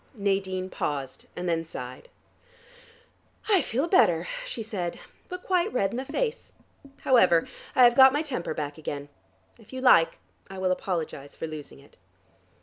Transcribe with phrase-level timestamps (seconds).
[0.15, 2.09] Nadine paused, and then sighed.
[3.47, 6.53] "I feel better," she said, "but quite red in the face.
[7.01, 9.09] However, I have got my temper back again.
[9.59, 10.17] If you like
[10.49, 11.97] I will apologize for losing it."